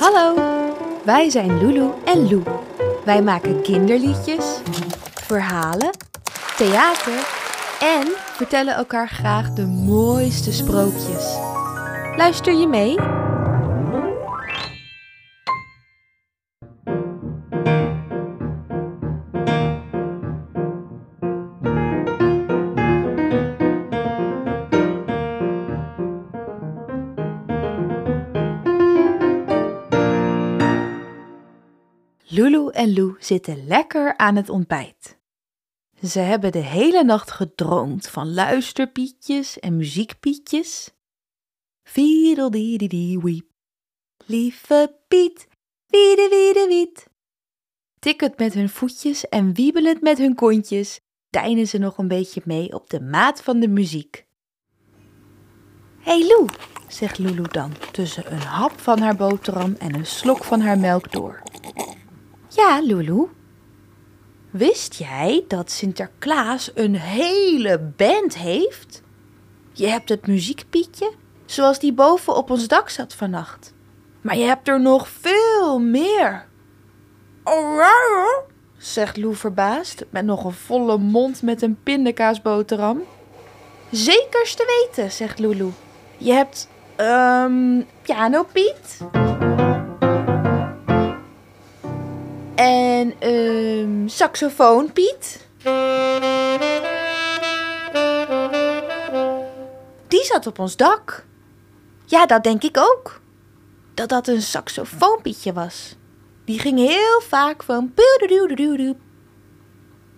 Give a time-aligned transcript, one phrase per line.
[0.00, 0.34] Hallo,
[1.04, 2.42] wij zijn Lulu en Lou.
[3.04, 4.60] Wij maken kinderliedjes,
[5.14, 5.90] verhalen,
[6.56, 7.28] theater
[7.80, 11.36] en vertellen elkaar graag de mooiste sprookjes.
[12.16, 13.19] Luister je mee?
[32.32, 35.18] Lulu en Lou zitten lekker aan het ontbijt.
[36.02, 40.90] Ze hebben de hele nacht gedroomd van luisterpietjes en muziekpietjes.
[41.82, 43.50] Fiedeldiededewiep.
[44.26, 45.48] Lieve Piet,
[45.86, 47.06] wiede wiede wiet.
[47.98, 52.74] Tikkend met hun voetjes en wiebelend met hun kontjes, deinen ze nog een beetje mee
[52.74, 54.26] op de maat van de muziek.
[56.00, 56.46] Hé hey Lou,
[56.88, 61.12] zegt Lulu dan tussen een hap van haar boterham en een slok van haar melk
[61.12, 61.42] door.
[62.50, 63.28] Ja, Lulu.
[64.50, 69.02] Wist jij dat Sinterklaas een hele band heeft?
[69.72, 71.12] Je hebt het muziekpietje,
[71.44, 73.74] zoals die boven op ons dak zat vannacht.
[74.20, 76.46] Maar je hebt er nog veel meer.
[77.44, 77.78] Oh
[78.80, 83.02] zegt Lou verbaasd, met nog een volle mond met een pindakaasboterham.
[83.90, 85.72] Zekers te weten, zegt Lulu.
[86.16, 88.98] Je hebt, ehm, Piano Piet.
[93.00, 95.46] En um, saxofoon Piet.
[100.08, 101.24] Die zat op ons dak.
[102.04, 103.20] Ja, dat denk ik ook.
[103.94, 105.96] Dat dat een saxofoonpietje was.
[106.44, 107.92] Die ging heel vaak van.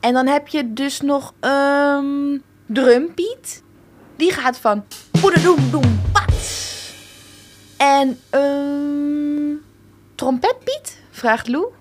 [0.00, 3.62] En dan heb je dus nog um, drumpiet.
[4.16, 4.84] Die gaat van.
[7.76, 9.62] En um,
[10.14, 10.98] trompetpiet?
[11.10, 11.72] Vraagt Lou.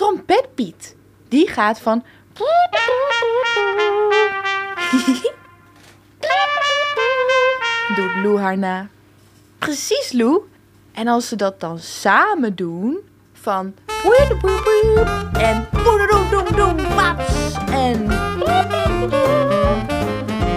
[0.00, 0.96] Trompetpiet.
[1.28, 2.04] Die gaat van.
[7.96, 8.88] Doet Lou haar na.
[9.58, 10.40] Precies, Lou.
[10.92, 12.98] En als ze dat dan samen doen,
[13.32, 13.74] van.
[15.32, 15.68] En.
[17.70, 18.10] En.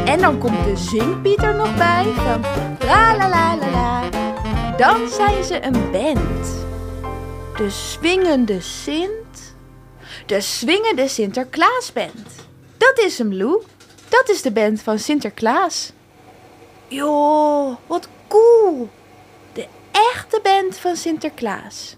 [0.06, 2.14] En dan komt de zingpiet er nog bij.
[4.78, 6.66] Dan zijn ze een band.
[7.58, 9.23] De swingende Sint.
[10.26, 12.28] De swingende Sinterklaasband.
[12.78, 13.62] Dat is hem, Lou.
[14.10, 15.92] Dat is de band van Sinterklaas.
[16.88, 18.90] Joh, wat cool.
[19.54, 21.96] De echte band van Sinterklaas.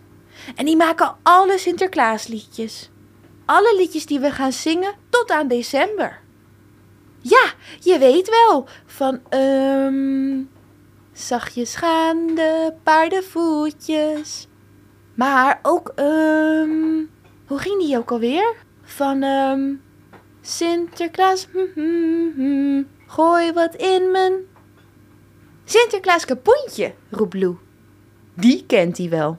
[0.56, 2.90] En die maken alle Sinterklaasliedjes.
[3.46, 6.20] Alle liedjes die we gaan zingen tot aan december.
[7.22, 10.50] Ja, je weet wel, van um,
[11.14, 14.48] zachtjes gaan de paardenvoetjes.
[15.16, 17.10] Maar ook, um,
[17.48, 18.56] hoe ging die ook alweer?
[18.82, 19.82] Van um,
[20.42, 24.34] Sinterklaas, hm, hm, hm, gooi wat in mijn...
[25.64, 27.56] Sinterklaas kapoentje, roept Lou.
[28.34, 29.38] Die kent hij wel.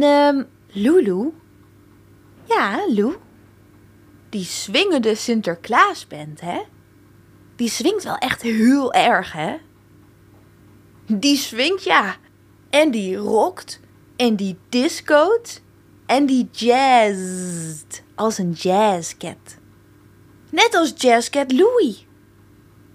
[0.00, 1.32] En um, Lulu?
[2.44, 3.16] Ja, Lou?
[4.28, 6.60] Die swingende Sinterklaasband, hè?
[7.56, 9.56] Die swingt wel echt heel erg, hè?
[11.06, 12.16] Die swingt, ja.
[12.70, 13.80] En die rokt.
[14.16, 15.62] En die discoot.
[16.06, 18.02] En die jazzt.
[18.14, 19.58] Als een jazzcat.
[20.50, 22.06] Net als jazzcat Louie.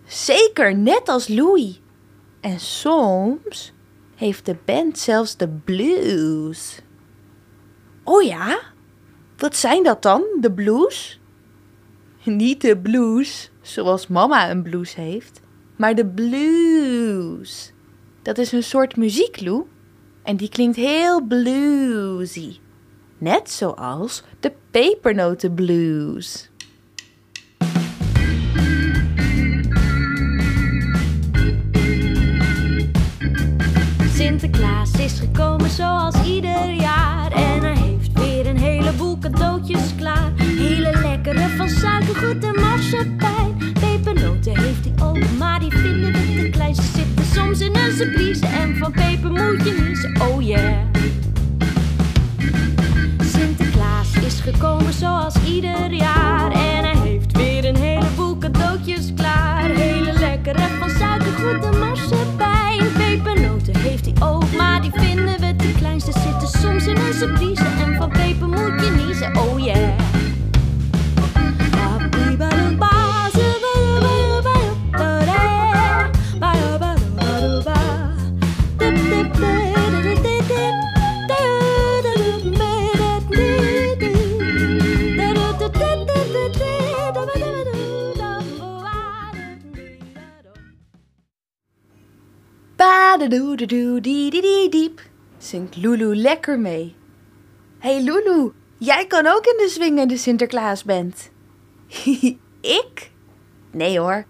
[0.05, 1.79] Zeker, net als Louie.
[2.41, 3.73] En soms
[4.15, 6.81] heeft de band zelfs de blues.
[8.09, 8.59] Oh ja?
[9.37, 11.19] Wat zijn dat dan, de blues?
[12.23, 15.41] Niet de blues, zoals mama een blues heeft,
[15.75, 17.73] maar de blues.
[18.21, 19.63] Dat is een soort muziek, Lou.
[20.23, 22.57] En die klinkt heel bluesy.
[23.17, 26.49] Net zoals de pepernotenblues.
[34.13, 36.16] Sinterklaas is gekomen zoals
[43.73, 46.75] Pepernoten heeft hij ook, maar die vinden we te klein.
[46.75, 50.21] Ze zitten soms in een surprise en van peper moet je niezen.
[50.21, 50.85] Oh yeah.
[53.19, 56.51] Sinterklaas is gekomen zoals ieder jaar.
[56.51, 56.76] En
[92.77, 95.01] Badedoededoe die die die diep,
[95.37, 96.95] zingt Lulu lekker mee.
[97.79, 101.29] hey Lulu, jij kan ook in de swingende Sinterklaasband.
[102.61, 103.11] ik?
[103.71, 104.25] Nee hoor,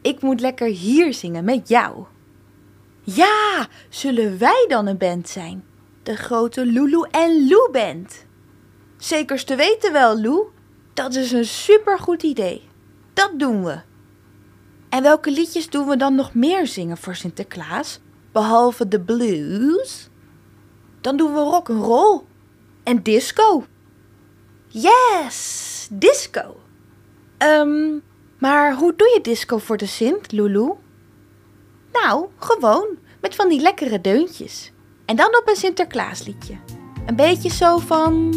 [0.00, 2.04] ik moet lekker hier zingen met jou.
[3.02, 5.64] Ja, zullen wij dan een band zijn?
[6.02, 8.26] De grote Lulu en Lou band.
[8.96, 10.46] Zekers te weten wel, Lou.
[10.94, 12.62] Dat is een supergoed idee.
[13.12, 13.80] Dat doen we.
[14.92, 18.00] En welke liedjes doen we dan nog meer zingen voor Sinterklaas?
[18.32, 20.08] Behalve de blues?
[21.00, 22.20] Dan doen we rock and roll
[22.82, 23.64] en disco.
[24.68, 26.56] Yes, disco.
[27.38, 27.98] Ehm,
[28.38, 30.72] maar hoe doe je disco voor de Sint, Lulu?
[31.92, 32.86] Nou, gewoon
[33.20, 34.72] met van die lekkere deuntjes.
[35.04, 36.56] En dan op een Sinterklaasliedje.
[37.06, 38.34] Een beetje zo van.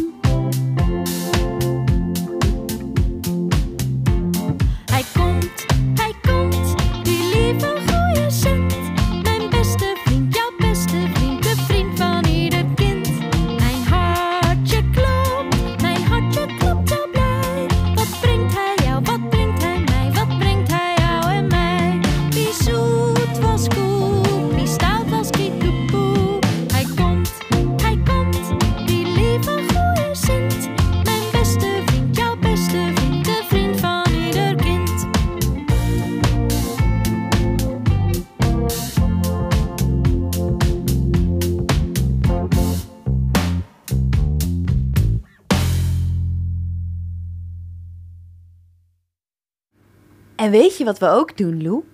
[50.46, 51.84] En weet je wat we ook doen, Lou?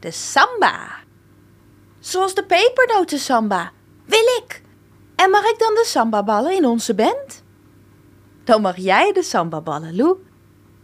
[0.00, 0.88] De samba.
[1.98, 3.72] Zoals de pepernoten samba.
[4.04, 4.62] Wil ik.
[5.16, 7.42] En mag ik dan de sambaballen in onze band?
[8.44, 10.16] Dan mag jij de sambaballen, Lou.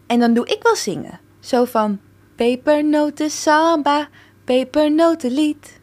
[0.06, 1.20] En dan doe ik wel zingen.
[1.40, 2.00] Zo van
[2.36, 4.08] pepernoten samba,
[4.44, 5.80] pepernotenlied.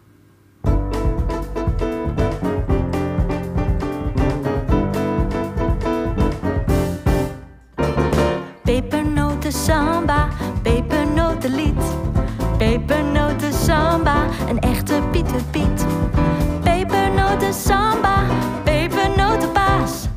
[13.69, 15.86] Samba, een echte Pieter Piet.
[16.63, 18.24] Pepernoten samba,
[18.63, 20.07] pepernotenpaas.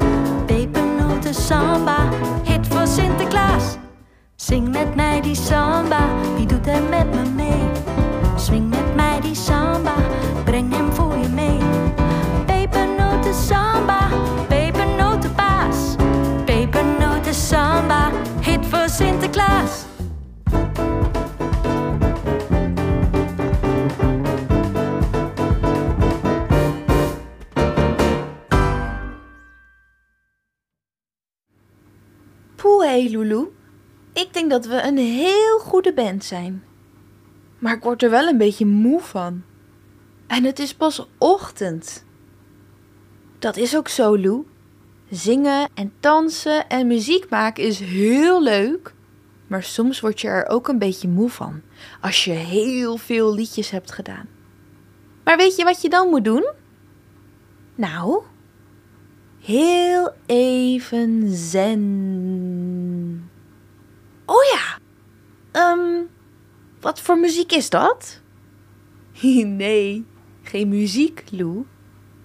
[0.47, 2.09] Pepernoten samba,
[2.43, 3.77] hit voor Sinterklaas.
[4.37, 7.63] Zing met mij die samba, wie doet er met me mee?
[8.37, 9.95] Swing met mij die samba,
[10.45, 11.12] breng hem voor
[32.93, 33.49] Hé Lulu.
[34.13, 36.65] Ik denk dat we een heel goede band zijn.
[37.59, 39.43] Maar ik word er wel een beetje moe van.
[40.27, 42.05] En het is pas ochtend.
[43.39, 44.47] Dat is ook zo, Lou.
[45.11, 48.95] Zingen en dansen en muziek maken is heel leuk.
[49.47, 51.61] Maar soms word je er ook een beetje moe van.
[52.01, 54.29] Als je heel veel liedjes hebt gedaan.
[55.25, 56.53] Maar weet je wat je dan moet doen?
[57.75, 58.23] Nou,
[59.41, 62.62] heel even zen.
[64.27, 64.81] Oh ja,
[65.53, 66.03] Ehm,
[66.81, 68.21] wat voor muziek is dat?
[69.47, 70.07] nee,
[70.43, 71.67] geen muziek, Lou.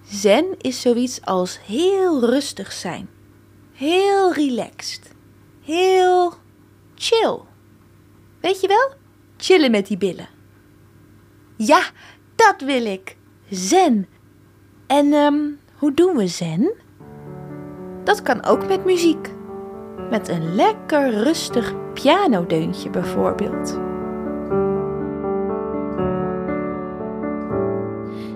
[0.02, 3.08] Zen is zoiets als heel rustig zijn.
[3.72, 5.14] Heel relaxed.
[5.62, 6.34] Heel
[6.94, 7.38] chill.
[8.40, 8.92] Weet je wel?
[9.36, 10.28] Chillen met die billen.
[11.56, 11.82] Ja,
[12.34, 13.16] dat wil ik.
[13.50, 14.08] Zen.
[14.86, 15.40] En ehm,
[15.74, 16.74] hoe doen we zen?
[18.04, 19.37] Dat kan ook met muziek.
[20.10, 23.78] Met een lekker rustig pianodeuntje bijvoorbeeld.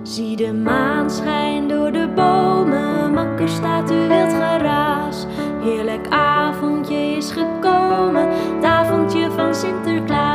[0.02, 5.26] Zie de maan schijnt door de bomen, makker staat u wild geraas.
[5.60, 10.31] Heerlijk avondje is gekomen, het avondje van Sinterklaas.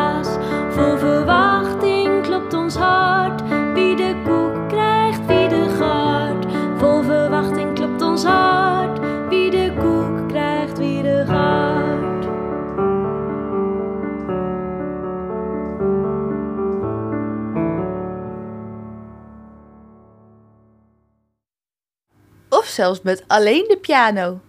[22.78, 24.40] Zelfs met alleen de piano.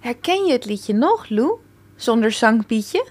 [0.00, 1.58] Herken je het liedje nog, Lou?
[1.96, 3.06] Zonder zangpietje?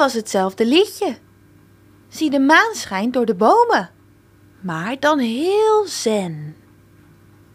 [0.00, 1.16] Was hetzelfde liedje.
[2.08, 3.90] Zie de maan schijnt door de bomen,
[4.60, 6.56] maar dan heel zen.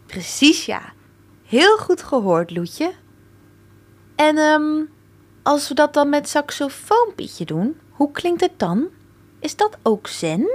[0.06, 0.92] Precies ja,
[1.44, 2.92] heel goed gehoord, Loetje.
[4.16, 4.84] En ehm,
[5.42, 8.88] als we dat dan met saxofoonpietje doen, hoe klinkt het dan?
[9.40, 10.50] Is dat ook zen?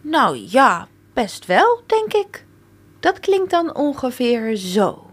[0.00, 2.46] Nou ja, best wel, denk ik.
[3.00, 5.10] Dat klinkt dan ongeveer zo.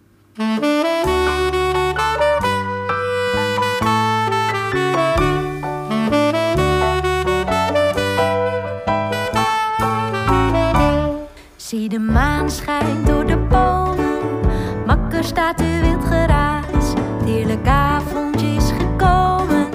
[11.68, 14.40] Zie de maan schijnt door de bomen,
[14.86, 16.94] makker staat u wild geraas.
[17.26, 19.68] Heerlijk avondje is gekomen,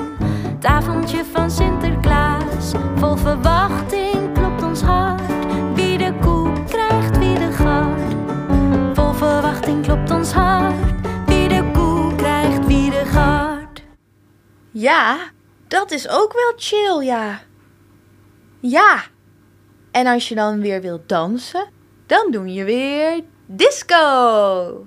[0.55, 2.73] het avondje van Sinterklaas.
[2.97, 5.23] Vol verwachting klopt ons hart,
[5.75, 8.15] wie de koek krijgt, wie de gart.
[8.95, 10.75] Vol verwachting klopt ons hart,
[11.27, 13.83] wie de koek krijgt, wie de gart.
[14.71, 15.19] Ja,
[15.69, 17.41] dat is ook wel chill, ja.
[18.61, 19.03] Ja.
[19.91, 21.81] En als je dan weer wilt dansen,
[22.13, 24.87] dan doe je weer disco.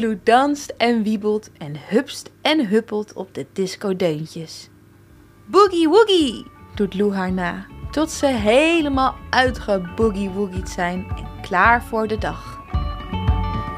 [0.00, 4.68] Lulu danst en wiebelt en hupst en huppelt op de discodeuntjes.
[5.46, 12.08] Boogie woogie, doet Lou haar na, tot ze helemaal uitgeboogie woogied zijn en klaar voor
[12.08, 12.60] de dag.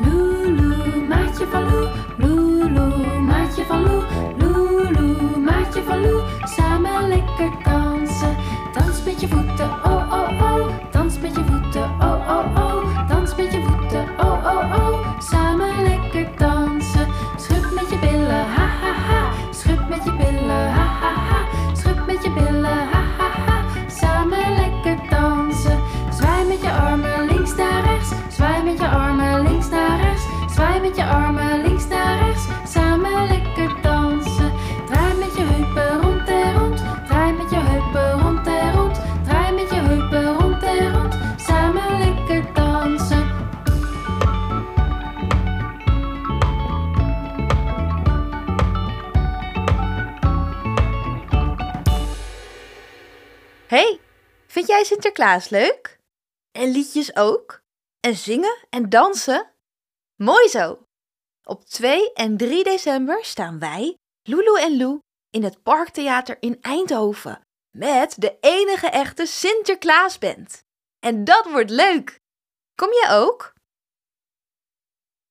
[0.05, 1.89] Lulu, maatje van Lou,
[2.19, 4.05] Lulu, maatje van Lou,
[4.39, 8.37] Lulu, maatje van Lou, samen lekker dansen.
[8.73, 10.82] Dans met je voeten, oh oh oh,
[53.73, 54.01] Hey,
[54.47, 55.99] vind jij Sinterklaas leuk?
[56.59, 57.61] En liedjes ook?
[58.01, 59.51] En zingen en dansen?
[60.17, 60.83] Mooi zo!
[61.45, 64.99] Op 2 en 3 december staan wij, Lulu en Lou,
[65.31, 67.41] in het Parktheater in Eindhoven
[67.77, 70.63] met de enige echte Sinterklaasband.
[70.99, 72.19] En dat wordt leuk!
[72.75, 73.53] Kom je ook?